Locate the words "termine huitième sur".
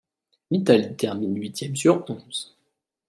0.97-2.03